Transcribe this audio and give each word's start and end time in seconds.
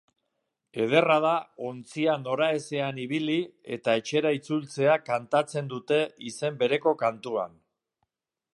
Ederra 0.83 1.17
da 1.25 1.33
ontzia 1.65 2.15
noraezean 2.21 3.01
ibili 3.03 3.35
eta 3.77 3.95
etxera 4.01 4.31
itzultzea 4.39 4.95
kantatzen 5.13 5.69
dute 5.75 6.01
izen 6.31 6.61
bereko 6.65 6.95
kantuan. 7.05 7.55